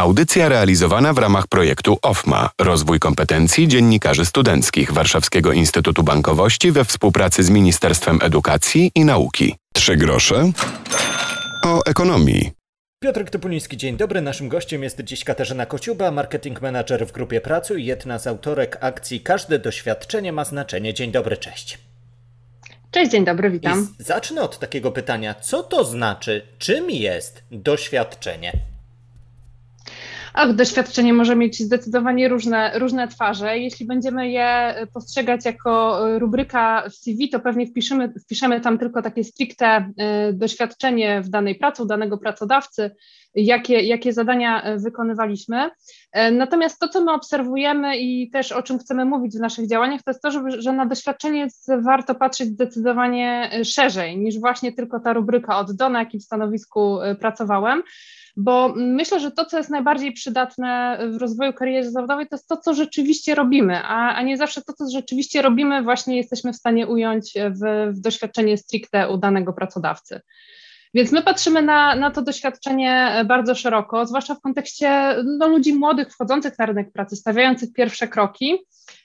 [0.00, 7.42] Audycja realizowana w ramach projektu OFMA Rozwój kompetencji dziennikarzy studenckich Warszawskiego Instytutu Bankowości we współpracy
[7.42, 9.54] z Ministerstwem Edukacji i Nauki.
[9.74, 10.50] Trzy grosze
[11.64, 12.50] o ekonomii.
[13.02, 14.20] Piotr Topuliński, dzień dobry.
[14.20, 19.20] Naszym gościem jest dziś Katarzyna Kociuba, marketing manager w grupie Pracuj, jedna z autorek akcji
[19.20, 20.94] Każde doświadczenie ma znaczenie.
[20.94, 21.78] Dzień dobry, cześć.
[22.90, 23.94] Cześć, dzień dobry, witam.
[24.00, 25.34] I zacznę od takiego pytania.
[25.34, 28.75] Co to znaczy, czym jest doświadczenie?
[30.38, 33.58] Ach, doświadczenie może mieć zdecydowanie różne, różne twarze.
[33.58, 39.24] Jeśli będziemy je postrzegać jako rubryka w CV, to pewnie wpiszemy, wpiszemy tam tylko takie
[39.24, 39.92] stricte
[40.30, 42.90] y, doświadczenie w danej pracy, u danego pracodawcy,
[43.36, 45.70] jakie, jakie zadania wykonywaliśmy.
[46.12, 50.02] E, natomiast to, co my obserwujemy i też o czym chcemy mówić w naszych działaniach,
[50.02, 55.12] to jest to, że, że na doświadczenie warto patrzeć zdecydowanie szerzej niż właśnie tylko ta
[55.12, 57.82] rubryka od do, na jakim stanowisku pracowałem
[58.36, 62.56] bo myślę, że to, co jest najbardziej przydatne w rozwoju kariery zawodowej, to jest to,
[62.56, 66.86] co rzeczywiście robimy, a, a nie zawsze to, co rzeczywiście robimy, właśnie jesteśmy w stanie
[66.86, 70.20] ująć w, w doświadczenie stricte u danego pracodawcy.
[70.96, 76.12] Więc my patrzymy na, na to doświadczenie bardzo szeroko, zwłaszcza w kontekście no, ludzi młodych,
[76.12, 78.58] wchodzących na rynek pracy, stawiających pierwsze kroki.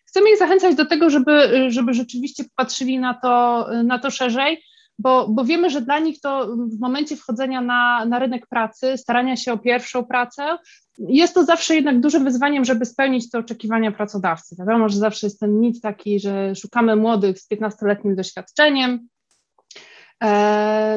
[0.06, 4.64] Chcemy ich zachęcać do tego, żeby, żeby rzeczywiście patrzyli na to, na to szerzej,
[5.00, 9.36] bo, bo wiemy, że dla nich to w momencie wchodzenia na, na rynek pracy, starania
[9.36, 10.58] się o pierwszą pracę,
[10.98, 14.56] jest to zawsze jednak dużym wyzwaniem, żeby spełnić te oczekiwania pracodawcy.
[14.60, 19.08] Wiadomo, że zawsze jest ten mit taki, że szukamy młodych z 15-letnim doświadczeniem,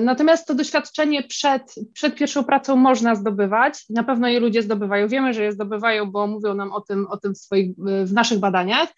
[0.00, 3.84] Natomiast to doświadczenie przed, przed pierwszą pracą można zdobywać.
[3.90, 5.08] Na pewno je ludzie zdobywają.
[5.08, 8.38] Wiemy, że je zdobywają, bo mówią nam o tym, o tym w, swoich, w naszych
[8.38, 8.88] badaniach,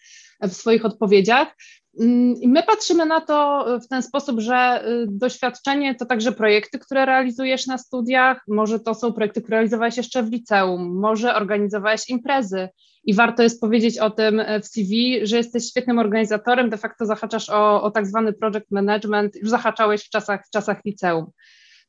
[0.42, 1.56] w swoich odpowiedziach.
[2.00, 7.06] Mm, my patrzymy na to w ten sposób, że y, doświadczenie to także projekty, które
[7.06, 12.68] realizujesz na studiach, może to są projekty, które realizowałeś jeszcze w liceum, może organizowałeś imprezy
[13.04, 17.50] i warto jest powiedzieć o tym w CV, że jesteś świetnym organizatorem, de facto zahaczasz
[17.50, 21.26] o, o tak zwany project management, już zahaczałeś w czasach, w czasach liceum.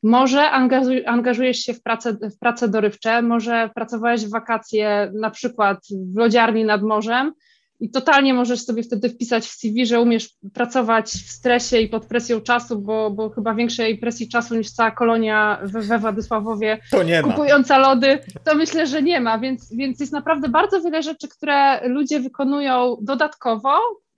[0.04, 0.52] Może
[1.06, 5.80] angażujesz się w prace, w prace dorywcze, może pracowałeś w wakacje na przykład
[6.14, 7.34] w lodziarni nad morzem,
[7.80, 12.06] i totalnie możesz sobie wtedy wpisać w CV, że umiesz pracować w stresie i pod
[12.06, 16.80] presją czasu, bo, bo chyba większej presji czasu niż cała kolonia we, we Władysławowie
[17.24, 21.88] kupująca lody, to myślę, że nie ma, więc, więc jest naprawdę bardzo wiele rzeczy, które
[21.88, 23.78] ludzie wykonują dodatkowo,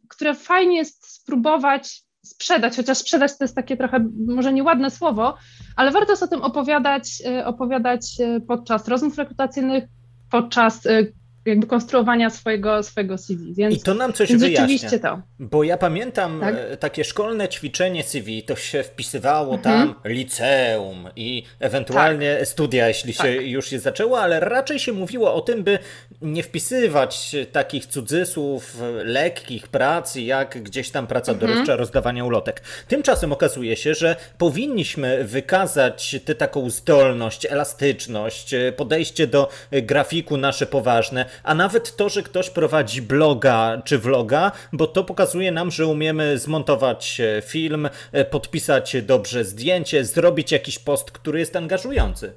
[0.10, 5.38] które fajnie jest spróbować sprzedać, chociaż sprzedać to jest takie trochę może nieładne słowo,
[5.76, 9.84] ale warto jest o tym opowiadać, e, opowiadać e, podczas rozmów rekrutacyjnych,
[10.32, 11.06] podczas e,
[11.50, 13.54] jakby konstruowania swojego, swojego CV.
[13.54, 14.68] Więc, I to nam coś wyjaśnia.
[14.68, 15.22] Rzeczywiście to.
[15.40, 16.56] Bo ja pamiętam tak?
[16.58, 19.62] E, takie szkolne ćwiczenie CV, to się wpisywało mhm.
[19.62, 22.48] tam liceum i ewentualnie tak.
[22.48, 23.28] studia, jeśli tak.
[23.28, 25.80] się już je zaczęło, ale raczej się mówiło o tym, by
[26.22, 31.52] nie wpisywać takich cudzysłów lekkich prac, jak gdzieś tam praca mhm.
[31.52, 32.62] dorywcza, rozdawanie ulotek.
[32.88, 41.26] Tymczasem okazuje się, że powinniśmy wykazać tę taką zdolność, elastyczność, podejście do grafiku nasze poważne,
[41.44, 46.38] a nawet to, że ktoś prowadzi bloga czy vloga, bo to pokazuje nam, że umiemy
[46.38, 52.34] zmontować e, film, e, podpisać dobrze zdjęcie, zrobić jakiś post, który jest angażujący.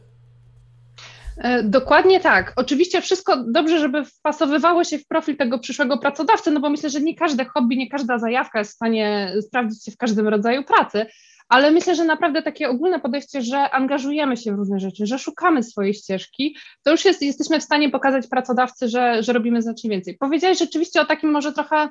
[1.37, 2.53] E, dokładnie tak.
[2.57, 7.01] Oczywiście wszystko dobrze, żeby wpasowywało się w profil tego przyszłego pracodawcy, no bo myślę, że
[7.01, 11.07] nie każde hobby, nie każda zajawka jest w stanie sprawdzić się w każdym rodzaju pracy,
[11.53, 15.63] ale myślę, że naprawdę takie ogólne podejście, że angażujemy się w różne rzeczy, że szukamy
[15.63, 20.17] swojej ścieżki, to już jest, jesteśmy w stanie pokazać pracodawcy, że, że robimy znacznie więcej.
[20.19, 21.89] Powiedziałeś rzeczywiście o takim może trochę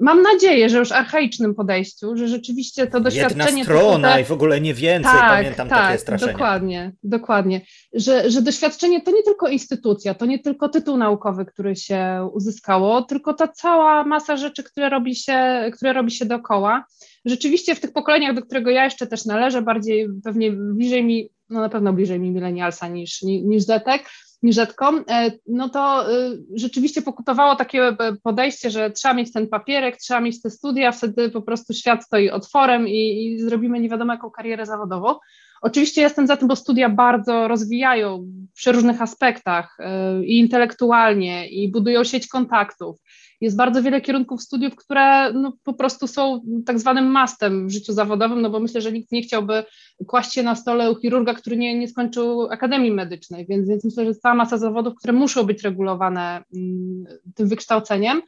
[0.00, 3.58] mam nadzieję, że już archaicznym podejściu, że rzeczywiście to doświadczenie...
[3.58, 6.32] Jedna strona i w ogóle nie więcej, tak, pamiętam tak, takie straszenie.
[6.32, 7.60] dokładnie, dokładnie.
[7.92, 13.02] Że, że doświadczenie to nie tylko instytucja, to nie tylko tytuł naukowy, który się uzyskało,
[13.02, 16.84] tylko ta cała masa rzeczy, które robi się, które robi się dookoła.
[17.24, 21.60] Rzeczywiście w tych pokoleniach, do którego ja jeszcze też należę, bardziej pewnie bliżej mi, no
[21.60, 24.02] na pewno bliżej mi milenialsa niż, niż Zetek,
[24.42, 29.96] Miżetką, e, no to e, rzeczywiście pokutowało takie e, podejście, że trzeba mieć ten papierek,
[29.96, 34.12] trzeba mieć te studia, wtedy po prostu świat stoi otworem i, i zrobimy nie wiadomo
[34.12, 35.14] jaką karierę zawodową.
[35.62, 39.76] Oczywiście jestem za tym, bo studia bardzo rozwijają w przeróżnych aspektach
[40.24, 42.96] i intelektualnie, i budują sieć kontaktów
[43.42, 47.92] jest bardzo wiele kierunków studiów, które no, po prostu są tak zwanym mastem w życiu
[47.92, 49.64] zawodowym, no bo myślę, że nikt nie chciałby
[50.06, 54.04] kłaść się na stole u chirurga, który nie, nie skończył akademii medycznej, więc, więc myślę,
[54.04, 57.04] że jest cała masa zawodów, które muszą być regulowane mm,
[57.34, 58.22] tym wykształceniem.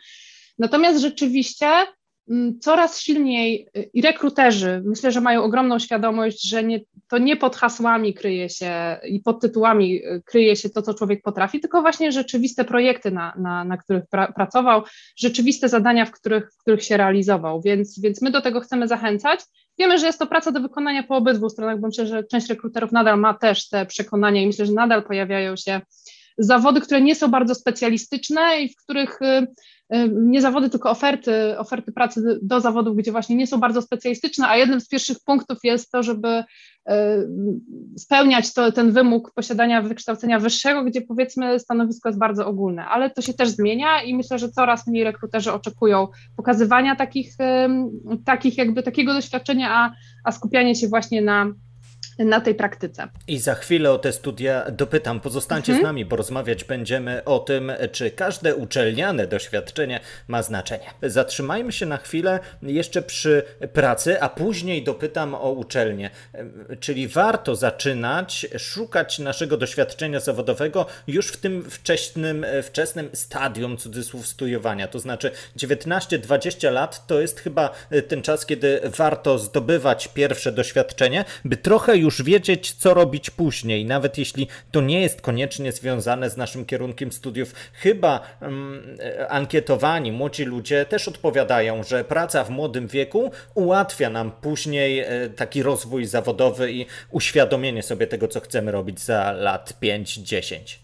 [0.58, 1.66] Natomiast rzeczywiście
[2.60, 7.56] coraz silniej y, i rekruterzy, myślę, że mają ogromną świadomość, że nie, to nie pod
[7.56, 12.12] hasłami kryje się i pod tytułami y, kryje się to, co człowiek potrafi, tylko właśnie
[12.12, 14.82] rzeczywiste projekty, na, na, na których pra, pracował,
[15.16, 19.40] rzeczywiste zadania, w których, w których się realizował, więc, więc my do tego chcemy zachęcać.
[19.78, 22.92] Wiemy, że jest to praca do wykonania po obydwu stronach, bo myślę, że część rekruterów
[22.92, 25.80] nadal ma też te przekonania i myślę, że nadal pojawiają się
[26.38, 29.46] zawody, które nie są bardzo specjalistyczne i w których y,
[29.96, 34.48] y, nie zawody, tylko oferty, oferty pracy do zawodów, gdzie właśnie nie są bardzo specjalistyczne,
[34.48, 36.92] a jednym z pierwszych punktów jest to, żeby y,
[37.98, 43.22] spełniać to, ten wymóg posiadania wykształcenia wyższego, gdzie powiedzmy stanowisko jest bardzo ogólne, ale to
[43.22, 47.34] się też zmienia i myślę, że coraz mniej rekruterzy oczekują pokazywania takich,
[48.24, 49.92] takich jakby takiego doświadczenia, a,
[50.24, 51.52] a skupianie się właśnie na
[52.18, 53.08] na tej praktyce.
[53.28, 55.20] I za chwilę o te studia dopytam.
[55.20, 55.82] Pozostańcie mhm.
[55.82, 60.90] z nami, bo rozmawiać będziemy o tym, czy każde uczelniane doświadczenie ma znaczenie.
[61.02, 66.10] Zatrzymajmy się na chwilę jeszcze przy pracy, a później dopytam o uczelnię.
[66.80, 74.88] Czyli warto zaczynać szukać naszego doświadczenia zawodowego już w tym wczesnym, wczesnym stadium cudzysłów studiowania.
[74.88, 77.70] To znaczy 19-20 lat to jest chyba
[78.08, 84.18] ten czas, kiedy warto zdobywać pierwsze doświadczenie, by trochę już wiedzieć, co robić później, nawet
[84.18, 87.54] jeśli to nie jest koniecznie związane z naszym kierunkiem studiów.
[87.72, 88.96] Chyba um,
[89.28, 95.06] ankietowani młodzi ludzie też odpowiadają, że praca w młodym wieku ułatwia nam później e,
[95.36, 100.83] taki rozwój zawodowy i uświadomienie sobie tego, co chcemy robić za lat 5-10.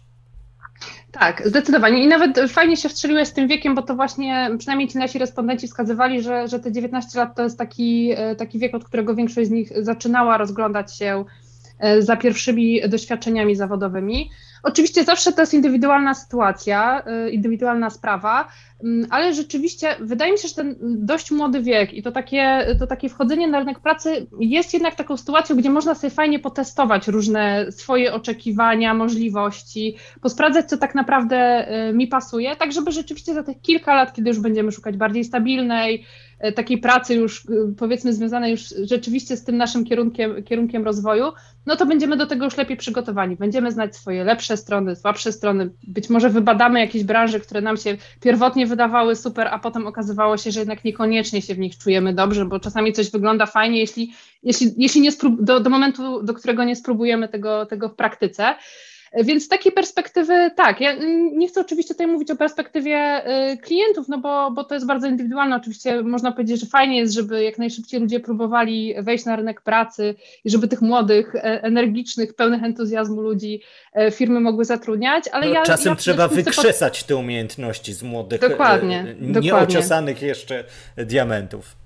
[1.13, 2.05] Tak, zdecydowanie.
[2.05, 5.67] I nawet fajnie się wstrzeliłeś z tym wiekiem, bo to właśnie przynajmniej ci nasi respondenci
[5.67, 9.49] wskazywali, że, że te 19 lat to jest taki, e, taki wiek, od którego większość
[9.49, 11.25] z nich zaczynała rozglądać się
[11.99, 14.31] za pierwszymi doświadczeniami zawodowymi.
[14.63, 18.49] Oczywiście zawsze to jest indywidualna sytuacja, y, indywidualna sprawa,
[18.85, 22.87] mm, ale rzeczywiście wydaje mi się, że ten dość młody wiek i to takie, to
[22.87, 27.73] takie wchodzenie na rynek pracy jest jednak taką sytuacją, gdzie można sobie fajnie potestować różne
[27.73, 33.61] swoje oczekiwania, możliwości, posprawdzać, co tak naprawdę y, mi pasuje, tak żeby rzeczywiście za tych
[33.61, 36.05] kilka lat, kiedy już będziemy szukać bardziej stabilnej,
[36.55, 37.47] takiej pracy już
[37.79, 41.33] powiedzmy związanej już rzeczywiście z tym naszym kierunkiem, kierunkiem rozwoju,
[41.67, 43.37] no to będziemy do tego już lepiej przygotowani.
[43.37, 45.71] Będziemy znać swoje lepsze strony, słabsze strony.
[45.89, 50.51] Być może wybadamy jakieś branże, które nam się pierwotnie wydawały super, a potem okazywało się,
[50.51, 54.75] że jednak niekoniecznie się w nich czujemy dobrze, bo czasami coś wygląda fajnie, jeśli, jeśli,
[54.77, 58.55] jeśli nie sprób- do, do momentu, do którego nie spróbujemy tego, tego w praktyce.
[59.13, 60.93] Więc z takiej perspektywy tak, ja
[61.33, 63.23] nie chcę oczywiście tutaj mówić o perspektywie
[63.53, 65.57] y, klientów, no bo, bo to jest bardzo indywidualne.
[65.57, 70.15] Oczywiście można powiedzieć, że fajnie jest, żeby jak najszybciej ludzie próbowali wejść na rynek pracy
[70.45, 73.61] i żeby tych młodych, e, energicznych, pełnych entuzjazmu ludzi
[73.93, 75.63] e, firmy mogły zatrudniać, ale no, ja...
[75.63, 80.65] Czasem ja trzeba wykrzesać te umiejętności z młodych, dokładnie, nieociosanych jeszcze
[80.97, 81.80] diamentów.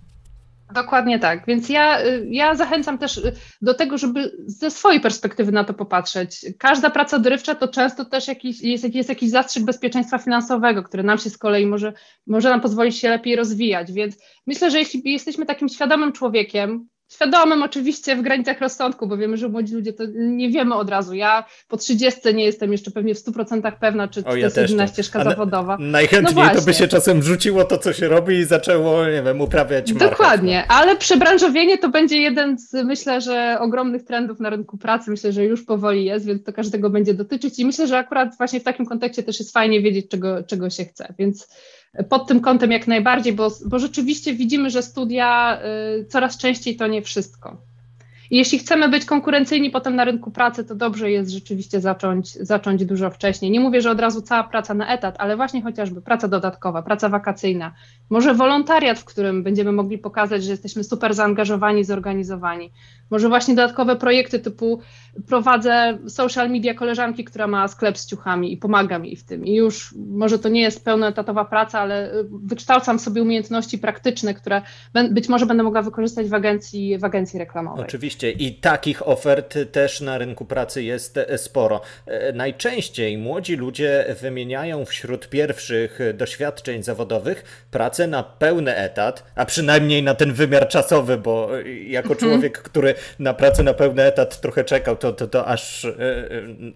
[0.75, 1.47] Dokładnie tak.
[1.47, 3.33] Więc ja, y, ja zachęcam też y,
[3.63, 6.47] do tego, żeby ze swojej perspektywy na to popatrzeć.
[6.59, 11.19] Każda praca dorywcza to często też jakiś, jest, jest jakiś zastrzyk bezpieczeństwa finansowego, który nam
[11.19, 11.93] się z kolei może,
[12.27, 13.93] może nam pozwolić się lepiej rozwijać.
[13.93, 14.17] Więc
[14.47, 19.49] myślę, że jeśli jesteśmy takim świadomym człowiekiem, świadomym oczywiście w granicach rozsądku, bo wiemy, że
[19.49, 21.15] młodzi ludzie to nie wiemy od razu.
[21.15, 25.25] Ja po 30 nie jestem jeszcze pewnie w 100% pewna, czy, to jest jedyna ścieżka
[25.25, 25.77] zawodowa.
[25.81, 29.41] Najchętniej no to by się czasem rzuciło to, co się robi i zaczęło, nie wiem,
[29.41, 29.93] uprawiać.
[29.93, 35.11] Dokładnie, ale przebranżowienie to będzie jeden z, myślę, że ogromnych trendów na rynku pracy.
[35.11, 38.61] Myślę, że już powoli jest, więc to każdego będzie dotyczyć i myślę, że akurat właśnie
[38.61, 41.49] w takim kontekście też jest fajnie wiedzieć, czego, czego się chce, więc
[42.09, 45.61] pod tym kątem jak najbardziej, bo, bo rzeczywiście widzimy, że studia
[46.01, 47.57] y, coraz częściej to nie wszystko.
[48.31, 52.85] I jeśli chcemy być konkurencyjni potem na rynku pracy, to dobrze jest rzeczywiście zacząć, zacząć
[52.85, 53.51] dużo wcześniej.
[53.51, 57.09] Nie mówię, że od razu cała praca na etat, ale właśnie chociażby praca dodatkowa, praca
[57.09, 57.73] wakacyjna,
[58.11, 62.71] może wolontariat, w którym będziemy mogli pokazać, że jesteśmy super zaangażowani, zorganizowani.
[63.11, 64.81] Może właśnie dodatkowe projekty typu
[65.27, 69.47] prowadzę social media koleżanki, która ma sklep z ciuchami i pomaga mi w tym.
[69.47, 74.63] I już może to nie jest pełnoetatowa praca, ale y, wykształcam sobie umiejętności praktyczne, które
[75.11, 77.85] być może będę mogła wykorzystać w agencji, w agencji reklamowej.
[77.85, 81.81] Oczywiście i takich ofert też na rynku pracy jest e, sporo.
[82.07, 90.03] E, najczęściej młodzi ludzie wymieniają wśród pierwszych doświadczeń zawodowych pracę na pełny etat, a przynajmniej
[90.03, 91.49] na ten wymiar czasowy, bo
[91.87, 92.19] jako mhm.
[92.31, 95.91] człowiek, który na pracę na pełny etat trochę czekał, to, to, to aż e,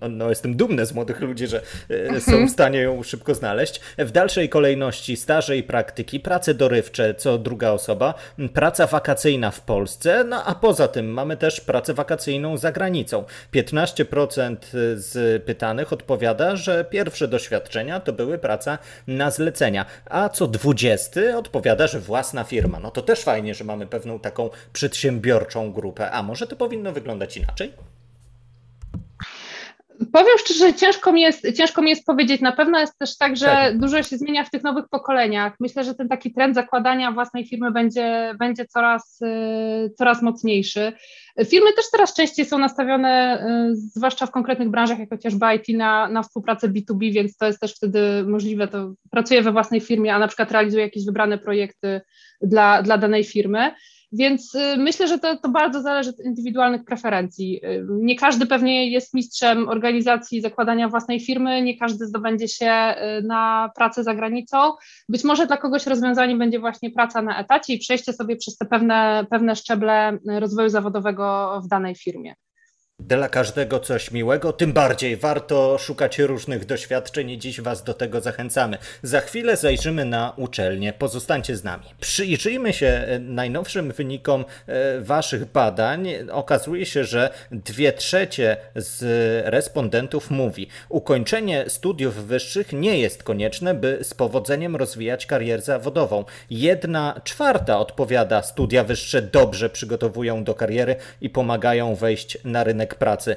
[0.02, 3.80] e, no, jestem dumny z młodych ludzi, że e, są w stanie ją szybko znaleźć.
[3.98, 8.14] W dalszej kolejności staże i praktyki, prace dorywcze, co druga osoba,
[8.54, 13.24] praca wakacyjna w Polsce, no a poza tym mamy mamy też pracę wakacyjną za granicą.
[13.54, 14.56] 15%
[14.94, 21.86] z pytanych odpowiada, że pierwsze doświadczenia to były praca na zlecenia, a co 20 odpowiada,
[21.86, 22.80] że własna firma.
[22.80, 26.10] No to też fajnie, że mamy pewną taką przedsiębiorczą grupę.
[26.10, 27.72] A może to powinno wyglądać inaczej?
[30.12, 32.40] Powiem szczerze, ciężko mi, jest, ciężko mi jest powiedzieć.
[32.40, 33.78] Na pewno jest też tak, że tak.
[33.78, 35.52] dużo się zmienia w tych nowych pokoleniach.
[35.60, 40.92] Myślę, że ten taki trend zakładania własnej firmy będzie, będzie coraz, y, coraz mocniejszy.
[41.46, 46.08] Firmy też teraz częściej są nastawione, y, zwłaszcza w konkretnych branżach, jak chociażby IT, na,
[46.08, 48.68] na współpracę B2B, więc to jest też wtedy możliwe.
[48.68, 52.00] To pracuję we własnej firmie, a na przykład realizuję jakieś wybrane projekty
[52.40, 53.72] dla, dla danej firmy.
[54.12, 57.60] Więc y, myślę, że to, to bardzo zależy od indywidualnych preferencji.
[57.64, 63.22] Y, nie każdy pewnie jest mistrzem organizacji zakładania własnej firmy, nie każdy zdobędzie się y,
[63.22, 64.56] na pracę za granicą.
[65.08, 68.66] Być może dla kogoś rozwiązaniem będzie właśnie praca na etacie i przejście sobie przez te
[68.66, 72.34] pewne, pewne szczeble rozwoju zawodowego w danej firmie.
[73.02, 78.20] Dla każdego coś miłego, tym bardziej warto szukać różnych doświadczeń i dziś Was do tego
[78.20, 78.78] zachęcamy.
[79.02, 81.84] Za chwilę zajrzymy na uczelnię, pozostańcie z nami.
[82.00, 86.08] Przyjrzyjmy się e, najnowszym wynikom e, Waszych badań.
[86.30, 89.02] Okazuje się, że dwie trzecie z
[89.46, 96.24] respondentów mówi, ukończenie studiów wyższych nie jest konieczne, by z powodzeniem rozwijać karierę zawodową.
[96.50, 102.94] Jedna czwarta odpowiada, studia wyższe dobrze przygotowują do kariery i pomagają wejść na rynek rynek
[102.94, 103.36] pracy.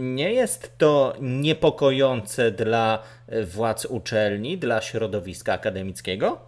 [0.00, 3.02] Nie jest to niepokojące dla
[3.54, 6.38] władz uczelni, dla środowiska akademickiego?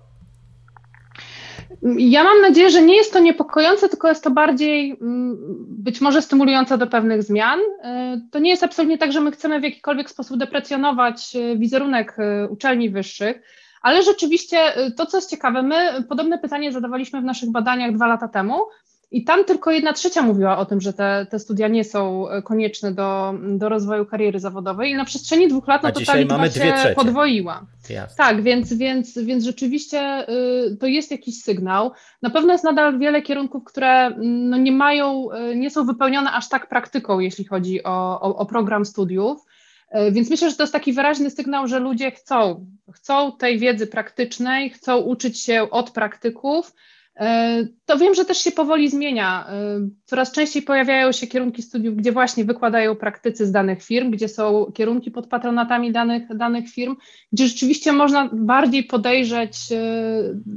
[1.98, 5.36] Ja mam nadzieję, że nie jest to niepokojące, tylko jest to bardziej mm,
[5.68, 7.60] być może stymulujące do pewnych zmian.
[7.60, 12.16] Y, to nie jest absolutnie tak, że my chcemy w jakikolwiek sposób deprecjonować y, wizerunek
[12.50, 13.42] uczelni wyższych,
[13.82, 14.58] ale rzeczywiście
[14.96, 18.54] to, co jest ciekawe, my podobne pytanie zadawaliśmy w naszych badaniach dwa lata temu
[19.12, 22.42] i tam tylko jedna trzecia mówiła o tym, że te, te studia nie są e,
[22.42, 26.50] konieczne do, do rozwoju kariery zawodowej i na przestrzeni dwóch lat no, to ta liczba
[26.50, 27.66] się podwoiła.
[27.90, 28.16] Jasne.
[28.16, 31.92] Tak, więc, więc, więc rzeczywiście y, to jest jakiś sygnał.
[32.22, 36.32] Na pewno jest nadal wiele kierunków, które mm, no, nie mają, y, nie są wypełnione
[36.32, 39.44] aż tak praktyką, jeśli chodzi o, o, o program studiów.
[40.08, 43.86] Y, więc myślę, że to jest taki wyraźny sygnał, że ludzie chcą, chcą tej wiedzy
[43.86, 47.01] praktycznej, chcą uczyć się od praktyków, E,
[47.86, 49.46] to wiem, że też się powoli zmienia.
[49.48, 54.28] E, coraz częściej pojawiają się kierunki studiów, gdzie właśnie wykładają praktycy z danych firm, gdzie
[54.28, 56.96] są kierunki pod patronatami danych, danych firm,
[57.32, 59.76] gdzie rzeczywiście można bardziej podejrzeć e,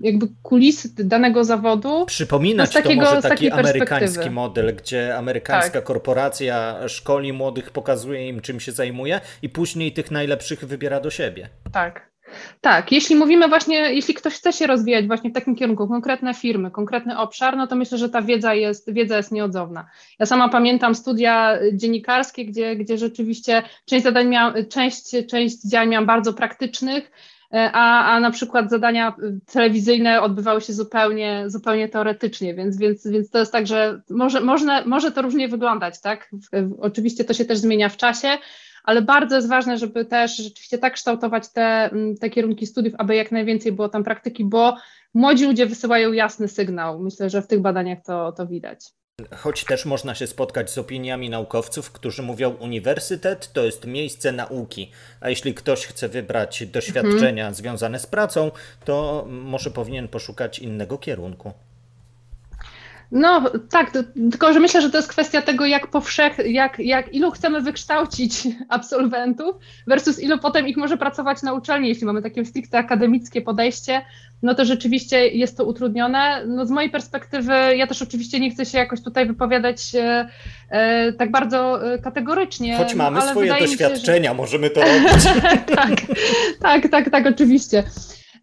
[0.02, 2.06] jakby kulisy danego zawodu.
[2.06, 5.84] Przypominać takiego, to może taki amerykański model, gdzie amerykańska tak.
[5.84, 11.50] korporacja szkoli młodych, pokazuje im czym się zajmuje i później tych najlepszych wybiera do siebie.
[11.72, 12.15] Tak.
[12.62, 16.72] Tak, jeśli mówimy właśnie, jeśli ktoś chce się rozwijać właśnie w takim kierunku, konkretne firmy,
[16.72, 19.86] konkretny obszar, no to myślę, że ta wiedza jest, wiedza jest nieodzowna.
[20.20, 26.06] Ja sama pamiętam studia dziennikarskie, gdzie, gdzie rzeczywiście część zadań miałam, część, część działań miałam
[26.06, 27.12] bardzo praktycznych,
[27.54, 29.16] e, a, a na przykład zadania
[29.54, 34.86] telewizyjne odbywały się zupełnie, zupełnie teoretycznie, więc, więc, więc to jest tak, że może, może,
[34.86, 36.32] może to różnie wyglądać, tak?
[36.80, 38.38] Oczywiście to się też zmienia w czasie,
[38.86, 43.16] ale bardzo jest ważne, żeby też rzeczywiście tak kształtować te, mm, te kierunki studiów, aby
[43.16, 44.78] jak najwięcej było tam praktyki, bo
[45.14, 47.00] młodzi ludzie wysyłają jasny sygnał.
[47.00, 48.80] Myślę, że w tych badaniach to, to widać.
[49.36, 54.92] Choć też można się spotkać z opiniami naukowców, którzy mówią, uniwersytet to jest miejsce nauki,
[55.22, 57.54] a jeśli ktoś chce wybrać doświadczenia mhm.
[57.54, 58.52] związane z pracą,
[58.86, 61.54] to może powinien poszukać innego kierunku.
[63.12, 63.92] No tak,
[64.32, 68.48] tylko że myślę, że to jest kwestia tego, jak powszech, jak, jak ilu chcemy wykształcić
[68.70, 69.56] absolwentów
[69.88, 74.02] versus ilu potem ich może pracować na uczelni, jeśli mamy takie stricte akademickie podejście,
[74.44, 76.46] no to rzeczywiście jest to utrudnione.
[76.48, 80.30] No z mojej perspektywy, ja też oczywiście nie chcę się jakoś tutaj wypowiadać e,
[80.70, 82.78] e, tak bardzo e, kategorycznie.
[82.78, 84.38] Choć mamy no, swoje doświadczenia, się, że...
[84.38, 85.24] możemy to robić.
[85.76, 86.02] tak,
[86.62, 87.84] tak, tak, tak, oczywiście.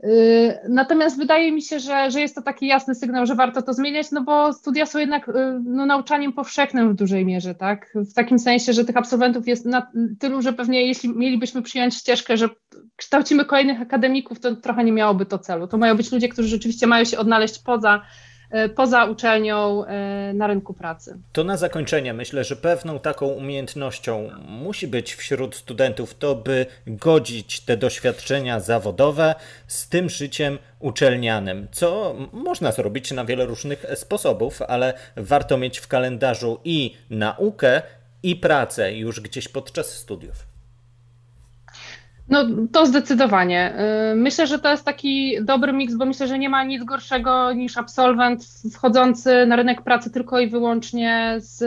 [0.04, 3.74] Y, natomiast wydaje mi się, że, że jest to taki jasny sygnał, że warto to
[3.74, 5.32] zmieniać, no bo studia są jednak y,
[5.64, 7.92] no, nauczaniem powszechnym w dużej mierze, tak?
[7.94, 12.36] W takim sensie, że tych absolwentów jest na tylu, że pewnie jeśli mielibyśmy przyjąć ścieżkę,
[12.36, 12.48] że
[12.96, 15.66] kształcimy kolejnych akademików, to trochę nie miałoby to celu.
[15.66, 18.02] To mają być ludzie, którzy rzeczywiście mają się odnaleźć poza
[18.68, 21.18] poza uczelnią e, na rynku pracy.
[21.32, 27.60] To na zakończenie myślę, że pewną taką umiejętnością musi być wśród studentów to, by godzić
[27.60, 29.34] te doświadczenia zawodowe
[29.66, 35.88] z tym życiem uczelnianym, co można zrobić na wiele różnych sposobów, ale warto mieć w
[35.88, 37.82] kalendarzu i naukę,
[38.22, 40.51] i pracę już gdzieś podczas studiów.
[42.32, 43.74] No to zdecydowanie.
[44.12, 47.52] Y, myślę, że to jest taki dobry miks, bo myślę, że nie ma nic gorszego
[47.52, 51.58] niż absolwent wchodzący na rynek pracy tylko i wyłącznie z,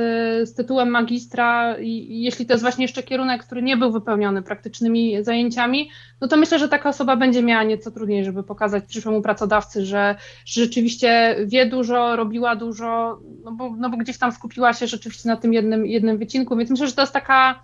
[0.50, 5.24] z tytułem magistra i jeśli to jest właśnie jeszcze kierunek, który nie był wypełniony praktycznymi
[5.24, 5.90] zajęciami,
[6.22, 10.16] no to myślę, że taka osoba będzie miała nieco trudniej, żeby pokazać przyszłemu pracodawcy, że,
[10.46, 15.36] rzeczywiście wie dużo, robiła dużo, no bo, no bo gdzieś tam skupiła się rzeczywiście na
[15.36, 17.60] tym jednym, jednym wycinku, więc myślę, że to jest taka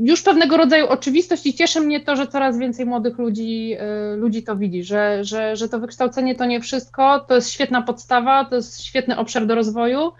[0.00, 3.76] już pewnego rodzaju oczywistość i cieszy mnie to, że coraz więcej młodych ludzi,
[4.14, 7.82] y, ludzi to widzi, że, że, że to wykształcenie to nie wszystko, to jest świetna
[7.82, 10.12] podstawa, to jest świetny obszar do rozwoju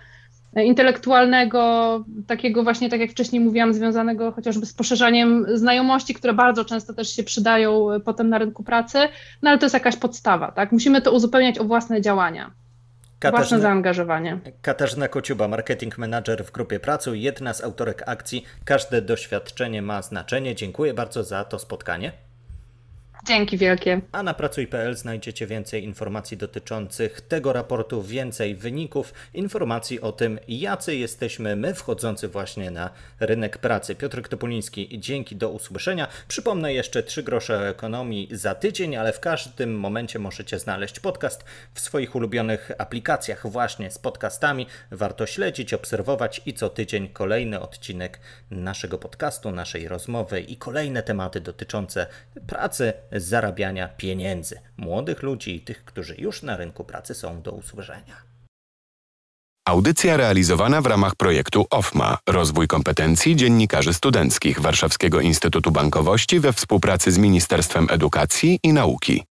[0.58, 6.64] y, intelektualnego, takiego właśnie, tak jak wcześniej mówiłam, związanego chociażby z poszerzaniem znajomości, które bardzo
[6.64, 8.98] często też się przydają potem na rynku pracy,
[9.42, 10.72] no ale to jest jakaś podstawa, tak?
[10.72, 12.50] Musimy to uzupełniać o własne działania.
[13.18, 14.38] Katarzyna, Własne zaangażowanie.
[14.62, 20.54] Katarzyna Kociuba, marketing manager w grupie Pracu, jedna z autorek akcji Każde doświadczenie ma znaczenie.
[20.54, 22.12] Dziękuję bardzo za to spotkanie.
[23.28, 24.00] Dzięki wielkie.
[24.12, 30.97] A na pracuj.pl znajdziecie więcej informacji dotyczących tego raportu, więcej wyników, informacji o tym, jacy
[30.97, 33.94] jesteśmy my wchodzący właśnie na rynek pracy.
[33.94, 36.08] Piotr Topuliński, dzięki, do usłyszenia.
[36.28, 41.44] Przypomnę jeszcze trzy grosze ekonomii za tydzień, ale w każdym momencie możecie znaleźć podcast
[41.75, 44.66] w swoich ulubionych aplikacjach właśnie z podcastami.
[44.90, 48.20] Warto śledzić, obserwować i co tydzień kolejny odcinek
[48.50, 52.06] naszego podcastu, naszej rozmowy i kolejne tematy dotyczące
[52.47, 58.28] pracy, zarabiania pieniędzy młodych ludzi i tych, którzy już na rynku pracy są do usłyszenia.
[59.68, 67.12] Audycja realizowana w ramach projektu OFMA Rozwój kompetencji dziennikarzy studenckich Warszawskiego Instytutu Bankowości we współpracy
[67.12, 69.28] z Ministerstwem Edukacji i Nauki.